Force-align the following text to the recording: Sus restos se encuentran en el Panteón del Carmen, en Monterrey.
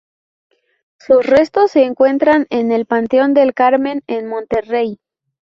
Sus 0.97 1.27
restos 1.27 1.69
se 1.69 1.83
encuentran 1.85 2.47
en 2.49 2.71
el 2.71 2.87
Panteón 2.87 3.35
del 3.35 3.53
Carmen, 3.53 4.01
en 4.07 4.25
Monterrey. 4.27 4.99